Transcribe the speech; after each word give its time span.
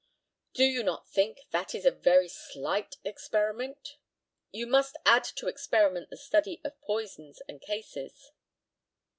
Do 0.55 0.63
you 0.63 0.81
not 0.81 1.07
think 1.11 1.41
that 1.51 1.75
is 1.75 1.85
a 1.85 1.91
very 1.91 2.27
slight 2.27 2.95
experiment? 3.03 3.97
You 4.49 4.65
must 4.65 4.97
add 5.05 5.23
to 5.35 5.45
experiment 5.47 6.09
the 6.09 6.17
study 6.17 6.59
of 6.63 6.81
poisons 6.81 7.39
and 7.47 7.61
cases. 7.61 8.31